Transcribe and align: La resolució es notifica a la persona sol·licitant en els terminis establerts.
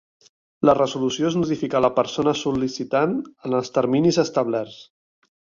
La 0.69 0.73
resolució 0.77 1.27
es 1.31 1.37
notifica 1.41 1.77
a 1.79 1.83
la 1.87 1.91
persona 1.99 2.35
sol·licitant 2.41 3.15
en 3.51 3.61
els 3.61 3.73
terminis 3.79 4.21
establerts. 4.29 4.83